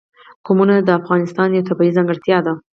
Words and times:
قومونه 0.45 0.75
د 0.79 0.89
افغانستان 0.99 1.49
یوه 1.51 1.67
طبیعي 1.69 1.95
ځانګړتیا 1.97 2.37
ده. 2.45 2.53